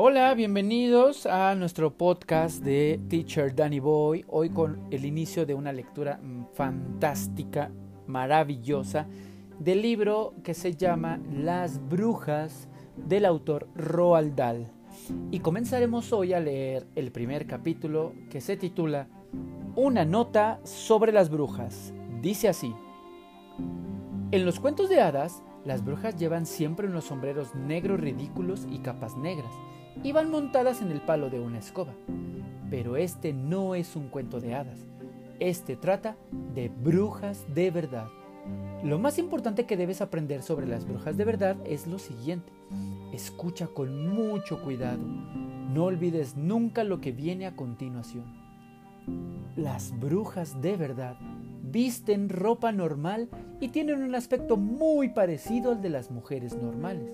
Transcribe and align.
Hola, 0.00 0.32
bienvenidos 0.34 1.26
a 1.26 1.56
nuestro 1.56 1.92
podcast 1.92 2.62
de 2.62 3.00
Teacher 3.08 3.52
Danny 3.52 3.80
Boy. 3.80 4.24
Hoy 4.28 4.48
con 4.48 4.86
el 4.92 5.04
inicio 5.04 5.44
de 5.44 5.54
una 5.54 5.72
lectura 5.72 6.20
fantástica, 6.52 7.72
maravillosa, 8.06 9.08
del 9.58 9.82
libro 9.82 10.34
que 10.44 10.54
se 10.54 10.76
llama 10.76 11.18
Las 11.32 11.84
Brujas 11.88 12.68
del 12.96 13.24
autor 13.24 13.66
Roald 13.74 14.36
Dahl. 14.36 14.68
Y 15.32 15.40
comenzaremos 15.40 16.12
hoy 16.12 16.32
a 16.32 16.38
leer 16.38 16.86
el 16.94 17.10
primer 17.10 17.48
capítulo 17.48 18.12
que 18.30 18.40
se 18.40 18.56
titula 18.56 19.08
Una 19.74 20.04
nota 20.04 20.60
sobre 20.62 21.10
las 21.10 21.28
brujas. 21.28 21.92
Dice 22.22 22.46
así. 22.46 22.72
En 24.30 24.46
los 24.46 24.60
cuentos 24.60 24.90
de 24.90 25.00
hadas, 25.00 25.42
las 25.64 25.84
brujas 25.84 26.14
llevan 26.14 26.46
siempre 26.46 26.86
unos 26.86 27.06
sombreros 27.06 27.56
negros 27.56 27.98
ridículos 27.98 28.64
y 28.70 28.78
capas 28.78 29.16
negras 29.16 29.50
Iban 30.04 30.30
montadas 30.30 30.80
en 30.80 30.92
el 30.92 31.00
palo 31.00 31.28
de 31.28 31.40
una 31.40 31.58
escoba. 31.58 31.92
Pero 32.70 32.96
este 32.96 33.32
no 33.32 33.74
es 33.74 33.96
un 33.96 34.08
cuento 34.08 34.40
de 34.40 34.54
hadas. 34.54 34.78
Este 35.40 35.76
trata 35.76 36.16
de 36.54 36.68
brujas 36.68 37.44
de 37.54 37.70
verdad. 37.70 38.08
Lo 38.84 38.98
más 38.98 39.18
importante 39.18 39.66
que 39.66 39.76
debes 39.76 40.00
aprender 40.00 40.42
sobre 40.42 40.66
las 40.66 40.86
brujas 40.86 41.16
de 41.16 41.24
verdad 41.24 41.56
es 41.64 41.86
lo 41.86 41.98
siguiente. 41.98 42.52
Escucha 43.12 43.66
con 43.66 44.08
mucho 44.08 44.62
cuidado. 44.62 45.02
No 45.72 45.84
olvides 45.84 46.36
nunca 46.36 46.84
lo 46.84 47.00
que 47.00 47.12
viene 47.12 47.46
a 47.46 47.56
continuación. 47.56 48.24
Las 49.56 49.98
brujas 49.98 50.62
de 50.62 50.76
verdad 50.76 51.16
visten 51.62 52.28
ropa 52.28 52.70
normal 52.70 53.28
y 53.60 53.68
tienen 53.68 54.02
un 54.02 54.14
aspecto 54.14 54.56
muy 54.56 55.08
parecido 55.08 55.72
al 55.72 55.82
de 55.82 55.90
las 55.90 56.10
mujeres 56.10 56.54
normales. 56.56 57.10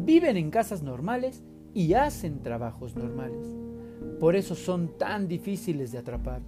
Viven 0.00 0.36
en 0.36 0.50
casas 0.50 0.82
normales 0.82 1.44
y 1.74 1.94
hacen 1.94 2.42
trabajos 2.42 2.96
normales. 2.96 3.56
Por 4.20 4.36
eso 4.36 4.54
son 4.54 4.98
tan 4.98 5.28
difíciles 5.28 5.92
de 5.92 5.98
atrapar. 5.98 6.42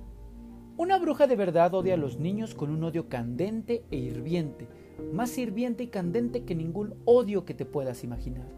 Una 0.77 0.99
bruja 0.99 1.27
de 1.27 1.37
verdad 1.37 1.75
odia 1.75 1.95
a 1.95 1.99
los 1.99 2.19
niños 2.19 2.55
con 2.55 2.71
un 2.71 2.83
odio 2.85 3.09
candente 3.09 3.85
e 3.91 3.97
hirviente, 3.97 4.67
más 5.13 5.37
hirviente 5.37 5.85
y 5.85 5.89
candente 5.89 6.45
que 6.45 6.55
ningún 6.55 6.95
odio 7.05 7.45
que 7.45 7.55
te 7.55 7.67
puedas 7.67 8.03
imaginar. 8.03 8.49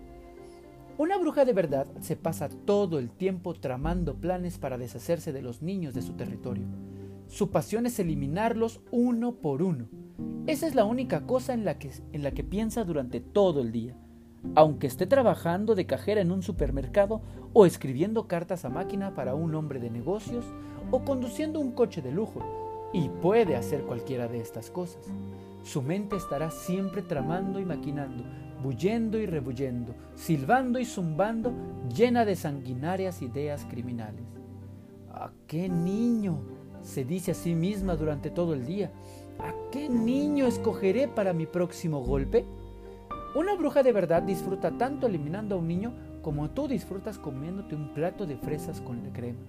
Una 0.99 1.19
bruja 1.19 1.45
de 1.45 1.53
verdad 1.53 1.87
se 2.01 2.17
pasa 2.17 2.49
todo 2.49 2.99
el 2.99 3.11
tiempo 3.11 3.55
tramando 3.55 4.15
planes 4.15 4.59
para 4.59 4.79
deshacerse 4.79 5.33
de 5.33 5.43
los 5.43 5.63
niños 5.63 5.95
de 5.95 6.03
su 6.03 6.13
territorio. 6.13 6.67
Su 7.27 7.51
pasión 7.51 7.87
es 7.87 7.99
eliminarlos 7.99 8.81
uno 8.91 9.35
por 9.37 9.63
uno. 9.63 9.89
Esa 10.47 10.67
es 10.67 10.75
la 10.75 10.85
única 10.85 11.27
cosa 11.27 11.55
en 11.55 11.65
la 11.65 11.79
que, 11.79 11.91
en 12.13 12.23
la 12.23 12.31
que 12.33 12.45
piensa 12.45 12.85
durante 12.85 13.21
todo 13.21 13.63
el 13.63 13.73
día 13.73 13.97
aunque 14.55 14.87
esté 14.87 15.07
trabajando 15.07 15.75
de 15.75 15.87
cajera 15.87 16.21
en 16.21 16.33
un 16.33 16.43
supermercado 16.43 17.21
o 17.53 17.67
escribiendo 17.67 18.27
cartas 18.27 18.65
a 18.65 18.69
máquina 18.69 19.15
para 19.15 19.35
un 19.35 19.55
hombre 19.55 19.81
de 19.81 19.91
negocios 19.91 20.45
o 20.91 21.05
conduciendo 21.05 21.61
un 21.61 21.73
coche 21.73 22.03
de 22.03 22.13
lujo, 22.13 22.41
y 22.93 23.09
puede 23.09 23.57
hacer 23.57 23.83
cualquiera 23.83 24.29
de 24.29 24.41
estas 24.41 24.71
cosas. 24.71 25.07
Su 25.63 25.81
mente 25.81 26.17
estará 26.17 26.51
siempre 26.51 27.03
tramando 27.03 27.59
y 27.59 27.65
maquinando, 27.65 28.25
bullendo 28.63 29.19
y 29.19 29.27
rebullendo, 29.27 29.95
silbando 30.15 30.79
y 30.79 30.85
zumbando, 30.85 31.53
llena 31.95 32.25
de 32.25 32.37
sanguinarias 32.37 33.23
ideas 33.23 33.65
criminales. 33.65 34.25
¿A 35.11 35.31
qué 35.47 35.69
niño? 35.69 36.39
se 36.83 37.05
dice 37.05 37.31
a 37.31 37.35
sí 37.35 37.55
misma 37.55 37.95
durante 37.95 38.29
todo 38.29 38.55
el 38.55 38.67
día. 38.67 38.91
¿A 39.39 39.55
qué 39.71 39.89
niño 39.89 40.47
escogeré 40.47 41.07
para 41.07 41.33
mi 41.33 41.47
próximo 41.47 42.01
golpe? 42.01 42.45
Una 43.35 43.55
bruja 43.55 43.83
de 43.83 43.93
verdad 43.93 44.23
disfruta 44.23 44.77
tanto 44.77 45.07
eliminando 45.07 45.55
a 45.55 45.59
un 45.59 45.67
niño 45.67 45.95
como 46.21 46.51
tú 46.51 46.69
disfrutas 46.69 47.19
comiéndote 47.19 47.75
un 47.75 47.95
plato 47.95 48.27
de 48.27 48.37
fresas 48.37 48.81
con 48.83 49.03
la 49.03 49.11
crema. 49.11 49.41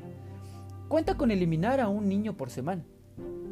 Cuenta 0.88 1.18
con 1.18 1.32
eliminar 1.32 1.82
a 1.82 1.90
un 1.90 2.08
niño 2.08 2.38
por 2.38 2.50
semana. 2.50 2.86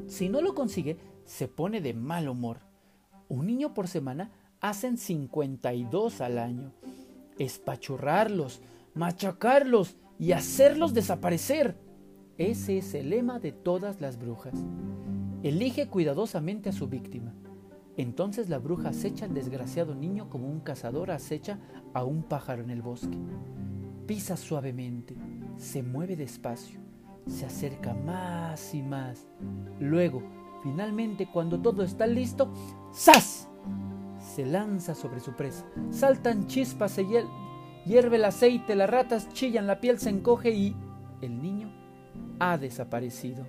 Si 0.07 0.29
no 0.29 0.41
lo 0.41 0.55
consigue, 0.55 0.97
se 1.25 1.49
pone 1.49 1.81
de 1.81 1.93
mal 1.93 2.29
humor. 2.29 2.59
Un 3.27 3.45
niño 3.45 3.73
por 3.73 3.89
semana 3.89 4.31
hacen 4.61 4.97
52 4.97 6.21
al 6.21 6.37
año. 6.37 6.71
Espachurrarlos, 7.37 8.61
machacarlos 8.93 9.97
y 10.17 10.31
hacerlos 10.31 10.93
desaparecer. 10.93 11.75
Ese 12.37 12.77
es 12.77 12.93
el 12.93 13.09
lema 13.09 13.39
de 13.39 13.51
todas 13.51 13.99
las 13.99 14.17
brujas. 14.17 14.53
Elige 15.43 15.87
cuidadosamente 15.87 16.69
a 16.69 16.73
su 16.73 16.87
víctima. 16.87 17.33
Entonces 18.01 18.49
la 18.49 18.57
bruja 18.57 18.89
acecha 18.89 19.25
al 19.25 19.35
desgraciado 19.35 19.93
niño 19.93 20.27
como 20.27 20.49
un 20.49 20.61
cazador 20.61 21.11
acecha 21.11 21.59
a 21.93 22.03
un 22.03 22.23
pájaro 22.23 22.63
en 22.63 22.71
el 22.71 22.81
bosque. 22.81 23.15
Pisa 24.07 24.37
suavemente, 24.37 25.15
se 25.55 25.83
mueve 25.83 26.15
despacio, 26.15 26.79
se 27.27 27.45
acerca 27.45 27.93
más 27.93 28.73
y 28.73 28.81
más. 28.81 29.27
Luego, 29.79 30.23
finalmente, 30.63 31.29
cuando 31.31 31.61
todo 31.61 31.83
está 31.83 32.07
listo, 32.07 32.51
¡zas! 32.91 33.47
Se 34.17 34.47
lanza 34.47 34.95
sobre 34.95 35.19
su 35.19 35.33
presa. 35.33 35.67
Saltan 35.91 36.47
chispas, 36.47 36.93
se 36.93 37.05
hierve 37.85 38.15
el 38.15 38.25
aceite, 38.25 38.73
las 38.73 38.89
ratas 38.89 39.29
chillan, 39.29 39.67
la 39.67 39.79
piel 39.79 39.99
se 39.99 40.09
encoge 40.09 40.49
y 40.49 40.75
el 41.21 41.39
niño 41.39 41.71
ha 42.39 42.57
desaparecido. 42.57 43.45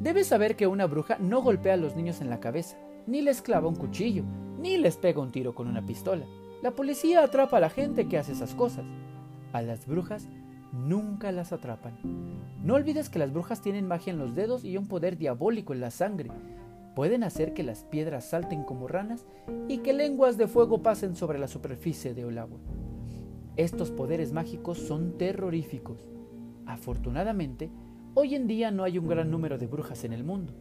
Debes 0.00 0.26
saber 0.26 0.56
que 0.56 0.66
una 0.66 0.86
bruja 0.86 1.18
no 1.18 1.42
golpea 1.42 1.74
a 1.74 1.78
los 1.78 1.96
niños 1.96 2.22
en 2.22 2.30
la 2.30 2.40
cabeza, 2.40 2.78
ni 3.06 3.22
les 3.22 3.42
clava 3.42 3.68
un 3.68 3.76
cuchillo, 3.76 4.24
ni 4.58 4.76
les 4.76 4.96
pega 4.96 5.20
un 5.20 5.30
tiro 5.30 5.54
con 5.54 5.68
una 5.68 5.84
pistola. 5.84 6.24
La 6.62 6.72
policía 6.72 7.22
atrapa 7.22 7.58
a 7.58 7.60
la 7.60 7.70
gente 7.70 8.08
que 8.08 8.18
hace 8.18 8.32
esas 8.32 8.54
cosas. 8.54 8.84
A 9.52 9.62
las 9.62 9.86
brujas 9.86 10.28
nunca 10.72 11.32
las 11.32 11.52
atrapan. 11.52 11.94
No 12.62 12.74
olvides 12.74 13.10
que 13.10 13.18
las 13.18 13.32
brujas 13.32 13.60
tienen 13.60 13.86
magia 13.86 14.12
en 14.12 14.18
los 14.18 14.34
dedos 14.34 14.64
y 14.64 14.76
un 14.76 14.86
poder 14.86 15.18
diabólico 15.18 15.72
en 15.72 15.80
la 15.80 15.90
sangre. 15.90 16.30
Pueden 16.94 17.24
hacer 17.24 17.54
que 17.54 17.62
las 17.62 17.84
piedras 17.84 18.24
salten 18.24 18.62
como 18.62 18.88
ranas 18.88 19.26
y 19.68 19.78
que 19.78 19.92
lenguas 19.92 20.36
de 20.36 20.48
fuego 20.48 20.82
pasen 20.82 21.16
sobre 21.16 21.38
la 21.38 21.48
superficie 21.48 22.14
del 22.14 22.38
agua. 22.38 22.58
Estos 23.56 23.90
poderes 23.90 24.32
mágicos 24.32 24.78
son 24.78 25.18
terroríficos. 25.18 26.08
Afortunadamente, 26.66 27.70
Hoy 28.16 28.36
en 28.36 28.46
día 28.46 28.70
no 28.70 28.84
hay 28.84 28.96
un 28.96 29.08
gran 29.08 29.28
número 29.28 29.58
de 29.58 29.66
brujas 29.66 30.04
en 30.04 30.12
el 30.12 30.22
mundo, 30.22 30.54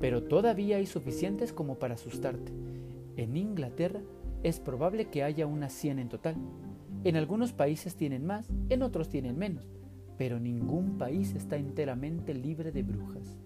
pero 0.00 0.22
todavía 0.22 0.76
hay 0.76 0.86
suficientes 0.86 1.52
como 1.52 1.78
para 1.78 1.94
asustarte. 1.94 2.52
En 3.16 3.36
Inglaterra 3.36 4.00
es 4.42 4.60
probable 4.60 5.06
que 5.06 5.22
haya 5.22 5.46
unas 5.46 5.72
100 5.72 5.98
en 5.98 6.08
total. 6.08 6.36
En 7.04 7.16
algunos 7.16 7.52
países 7.52 7.96
tienen 7.96 8.26
más, 8.26 8.48
en 8.68 8.82
otros 8.82 9.08
tienen 9.08 9.38
menos, 9.38 9.68
pero 10.16 10.38
ningún 10.38 10.98
país 10.98 11.34
está 11.34 11.56
enteramente 11.56 12.34
libre 12.34 12.72
de 12.72 12.82
brujas. 12.82 13.36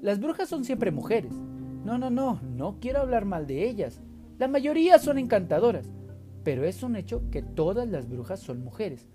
Las 0.00 0.20
brujas 0.20 0.48
son 0.48 0.64
siempre 0.64 0.90
mujeres. 0.90 1.32
No, 1.84 1.98
no, 1.98 2.10
no, 2.10 2.40
no 2.42 2.78
quiero 2.80 3.00
hablar 3.00 3.24
mal 3.24 3.46
de 3.46 3.68
ellas. 3.68 4.00
La 4.38 4.48
mayoría 4.48 4.98
son 4.98 5.18
encantadoras, 5.18 5.92
pero 6.44 6.64
es 6.64 6.82
un 6.82 6.96
hecho 6.96 7.22
que 7.30 7.42
todas 7.42 7.88
las 7.88 8.08
brujas 8.08 8.40
son 8.40 8.64
mujeres. 8.64 9.06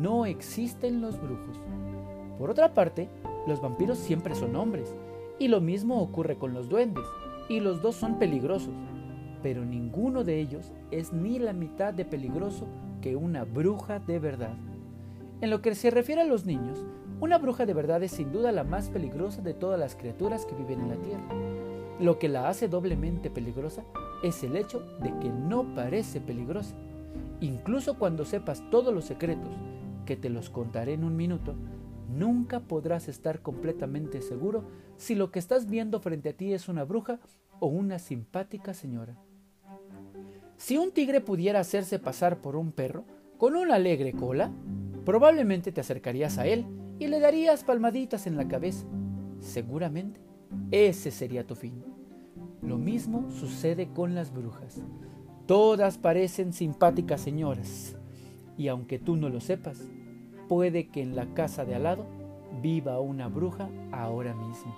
No 0.00 0.26
existen 0.26 1.00
los 1.00 1.20
brujos. 1.20 1.60
Por 2.38 2.50
otra 2.50 2.74
parte, 2.74 3.08
los 3.46 3.60
vampiros 3.60 3.98
siempre 3.98 4.34
son 4.34 4.56
hombres, 4.56 4.94
y 5.38 5.48
lo 5.48 5.60
mismo 5.60 6.00
ocurre 6.00 6.36
con 6.36 6.54
los 6.54 6.68
duendes, 6.68 7.04
y 7.48 7.60
los 7.60 7.82
dos 7.82 7.96
son 7.96 8.18
peligrosos, 8.18 8.74
pero 9.42 9.64
ninguno 9.64 10.24
de 10.24 10.40
ellos 10.40 10.72
es 10.90 11.12
ni 11.12 11.38
la 11.38 11.52
mitad 11.52 11.94
de 11.94 12.04
peligroso 12.04 12.66
que 13.00 13.16
una 13.16 13.44
bruja 13.44 14.00
de 14.00 14.18
verdad. 14.18 14.56
En 15.40 15.50
lo 15.50 15.60
que 15.60 15.74
se 15.74 15.90
refiere 15.90 16.22
a 16.22 16.26
los 16.26 16.46
niños, 16.46 16.84
una 17.20 17.38
bruja 17.38 17.66
de 17.66 17.74
verdad 17.74 18.02
es 18.02 18.12
sin 18.12 18.32
duda 18.32 18.52
la 18.52 18.64
más 18.64 18.88
peligrosa 18.88 19.42
de 19.42 19.54
todas 19.54 19.78
las 19.78 19.94
criaturas 19.94 20.46
que 20.46 20.54
viven 20.54 20.80
en 20.80 20.88
la 20.88 20.96
Tierra. 20.96 21.28
Lo 22.00 22.18
que 22.18 22.28
la 22.28 22.48
hace 22.48 22.68
doblemente 22.68 23.30
peligrosa 23.30 23.84
es 24.22 24.42
el 24.42 24.56
hecho 24.56 24.80
de 25.02 25.12
que 25.18 25.30
no 25.30 25.74
parece 25.74 26.20
peligrosa. 26.20 26.74
Incluso 27.40 27.98
cuando 27.98 28.24
sepas 28.24 28.62
todos 28.70 28.92
los 28.92 29.04
secretos, 29.04 29.54
que 30.04 30.16
te 30.16 30.28
los 30.28 30.50
contaré 30.50 30.94
en 30.94 31.04
un 31.04 31.16
minuto, 31.16 31.54
Nunca 32.08 32.60
podrás 32.60 33.08
estar 33.08 33.42
completamente 33.42 34.22
seguro 34.22 34.64
si 34.96 35.14
lo 35.14 35.30
que 35.30 35.38
estás 35.38 35.66
viendo 35.66 36.00
frente 36.00 36.30
a 36.30 36.32
ti 36.36 36.52
es 36.52 36.68
una 36.68 36.84
bruja 36.84 37.18
o 37.60 37.66
una 37.66 37.98
simpática 37.98 38.74
señora. 38.74 39.16
Si 40.56 40.78
un 40.78 40.92
tigre 40.92 41.20
pudiera 41.20 41.60
hacerse 41.60 41.98
pasar 41.98 42.38
por 42.40 42.56
un 42.56 42.72
perro 42.72 43.04
con 43.38 43.56
una 43.56 43.74
alegre 43.74 44.12
cola, 44.12 44.50
probablemente 45.04 45.72
te 45.72 45.80
acercarías 45.80 46.38
a 46.38 46.46
él 46.46 46.66
y 46.98 47.08
le 47.08 47.20
darías 47.20 47.64
palmaditas 47.64 48.26
en 48.26 48.36
la 48.36 48.48
cabeza. 48.48 48.86
Seguramente 49.40 50.20
ese 50.70 51.10
sería 51.10 51.46
tu 51.46 51.54
fin. 51.54 51.84
Lo 52.62 52.78
mismo 52.78 53.30
sucede 53.30 53.88
con 53.92 54.14
las 54.14 54.32
brujas. 54.32 54.80
Todas 55.46 55.98
parecen 55.98 56.52
simpáticas 56.52 57.20
señoras. 57.20 57.96
Y 58.56 58.68
aunque 58.68 58.98
tú 58.98 59.16
no 59.16 59.28
lo 59.28 59.40
sepas, 59.40 59.82
puede 60.48 60.88
que 60.88 61.02
en 61.02 61.16
la 61.16 61.26
casa 61.34 61.64
de 61.64 61.74
al 61.74 61.84
lado 61.84 62.06
viva 62.62 63.00
una 63.00 63.28
bruja 63.28 63.68
ahora 63.92 64.34
mismo. 64.34 64.74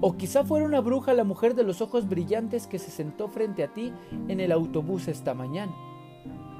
O 0.00 0.16
quizá 0.16 0.44
fuera 0.44 0.66
una 0.66 0.80
bruja 0.80 1.14
la 1.14 1.24
mujer 1.24 1.54
de 1.54 1.62
los 1.62 1.80
ojos 1.80 2.08
brillantes 2.08 2.66
que 2.66 2.78
se 2.78 2.90
sentó 2.90 3.28
frente 3.28 3.62
a 3.62 3.72
ti 3.72 3.92
en 4.28 4.40
el 4.40 4.50
autobús 4.52 5.06
esta 5.08 5.34
mañana. 5.34 5.72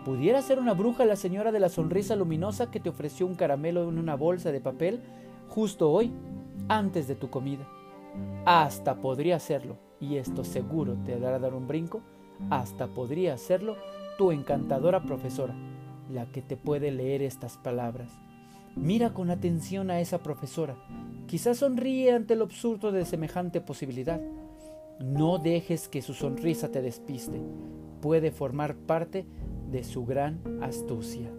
¿Pudiera 0.04 0.40
ser 0.40 0.60
una 0.60 0.74
bruja 0.74 1.04
la 1.04 1.16
señora 1.16 1.50
de 1.50 1.58
la 1.58 1.68
sonrisa 1.68 2.14
luminosa 2.14 2.70
que 2.70 2.78
te 2.78 2.88
ofreció 2.88 3.26
un 3.26 3.34
caramelo 3.34 3.88
en 3.88 3.98
una 3.98 4.14
bolsa 4.14 4.52
de 4.52 4.60
papel 4.60 5.00
justo 5.48 5.90
hoy, 5.90 6.12
antes 6.68 7.08
de 7.08 7.16
tu 7.16 7.28
comida? 7.28 7.66
Hasta 8.44 9.00
podría 9.00 9.40
serlo, 9.40 9.76
y 10.00 10.16
esto 10.16 10.44
seguro 10.44 10.96
te 11.04 11.14
hará 11.14 11.40
dar 11.40 11.54
un 11.54 11.66
brinco, 11.66 12.02
hasta 12.50 12.86
podría 12.86 13.36
serlo 13.36 13.76
tu 14.16 14.30
encantadora 14.30 15.02
profesora, 15.02 15.54
la 16.08 16.26
que 16.26 16.42
te 16.42 16.56
puede 16.56 16.92
leer 16.92 17.22
estas 17.22 17.56
palabras. 17.56 18.25
Mira 18.76 19.14
con 19.14 19.30
atención 19.30 19.90
a 19.90 20.00
esa 20.00 20.22
profesora. 20.22 20.76
Quizás 21.26 21.58
sonríe 21.58 22.12
ante 22.12 22.34
el 22.34 22.42
absurdo 22.42 22.92
de 22.92 23.04
semejante 23.04 23.60
posibilidad. 23.60 24.20
No 25.00 25.38
dejes 25.38 25.88
que 25.88 26.02
su 26.02 26.14
sonrisa 26.14 26.70
te 26.70 26.82
despiste. 26.82 27.40
Puede 28.00 28.30
formar 28.30 28.76
parte 28.76 29.26
de 29.70 29.82
su 29.82 30.04
gran 30.04 30.40
astucia. 30.62 31.30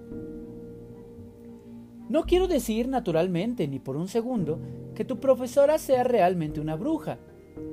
No 2.10 2.24
quiero 2.24 2.48
decir, 2.48 2.88
naturalmente, 2.88 3.68
ni 3.68 3.80
por 3.80 3.98
un 3.98 4.07
segundo, 4.07 4.60
que 4.95 5.06
tu 5.06 5.19
profesora 5.19 5.78
sea 5.78 6.04
realmente 6.04 6.60
una 6.60 6.75
bruja. 6.75 7.19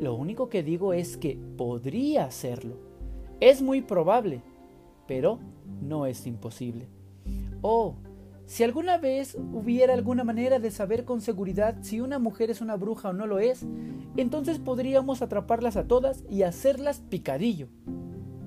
Lo 0.01 0.15
único 0.15 0.49
que 0.49 0.63
digo 0.63 0.93
es 0.93 1.17
que 1.17 1.39
podría 1.57 2.31
serlo. 2.31 2.77
Es 3.41 3.63
muy 3.63 3.81
probable, 3.81 4.43
pero 5.07 5.39
no 5.81 6.07
es 6.07 6.27
imposible. 6.27 6.87
Oh, 7.63 7.95
si 8.47 8.63
alguna 8.63 8.99
vez 8.99 9.37
hubiera 9.53 9.95
alguna 9.95 10.23
manera 10.23 10.59
de 10.59 10.71
saber 10.71 11.05
con 11.05 11.21
seguridad 11.21 11.77
si 11.81 12.01
una 12.01 12.19
mujer 12.19 12.51
es 12.51 12.61
una 12.61 12.77
bruja 12.77 13.11
o 13.11 13.13
no 13.13 13.27
lo 13.27 13.39
es, 13.39 13.65
entonces 14.17 14.59
podríamos 14.59 15.23
atraparlas 15.23 15.77
a 15.77 15.89
todas 15.89 16.25
y 16.29 16.43
hacerlas 16.43 17.01
picadillo. 17.01 17.69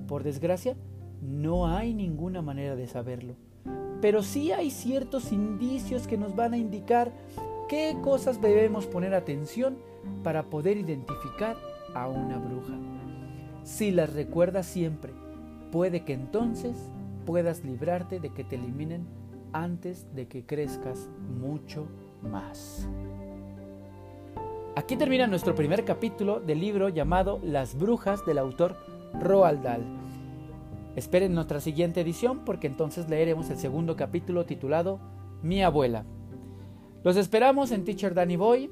Por 0.06 0.22
desgracia, 0.22 0.76
no 1.20 1.66
hay 1.66 1.94
ninguna 1.94 2.42
manera 2.42 2.76
de 2.76 2.86
saberlo. 2.86 3.34
Pero 4.00 4.22
sí 4.22 4.52
hay 4.52 4.70
ciertos 4.70 5.32
indicios 5.32 6.06
que 6.06 6.16
nos 6.16 6.36
van 6.36 6.54
a 6.54 6.58
indicar 6.58 7.12
qué 7.68 7.96
cosas 8.02 8.40
debemos 8.40 8.86
poner 8.86 9.14
atención 9.14 9.76
para 10.22 10.44
poder 10.44 10.76
identificar 10.76 11.56
a 11.94 12.08
una 12.08 12.38
bruja. 12.38 12.78
Si 13.64 13.90
las 13.90 14.12
recuerdas 14.12 14.66
siempre, 14.66 15.12
puede 15.72 16.04
que 16.04 16.12
entonces 16.12 16.76
puedas 17.26 17.64
librarte 17.64 18.20
de 18.20 18.30
que 18.30 18.44
te 18.44 18.54
eliminen 18.56 19.06
antes 19.52 20.06
de 20.14 20.28
que 20.28 20.44
crezcas 20.44 21.08
mucho 21.40 21.86
más. 22.22 22.88
Aquí 24.76 24.96
termina 24.96 25.26
nuestro 25.26 25.54
primer 25.54 25.84
capítulo 25.84 26.40
del 26.40 26.60
libro 26.60 26.88
llamado 26.88 27.40
Las 27.42 27.76
Brujas 27.76 28.24
del 28.24 28.38
autor 28.38 28.76
Roald 29.20 29.62
Dahl. 29.62 29.82
Esperen 30.94 31.34
nuestra 31.34 31.60
siguiente 31.60 32.00
edición 32.00 32.44
porque 32.44 32.66
entonces 32.66 33.08
leeremos 33.08 33.50
el 33.50 33.58
segundo 33.58 33.96
capítulo 33.96 34.46
titulado 34.46 35.00
Mi 35.42 35.62
abuela. 35.62 36.04
Los 37.04 37.16
esperamos 37.16 37.70
en 37.70 37.84
Teacher 37.84 38.14
Danny 38.14 38.36
Boy 38.36 38.70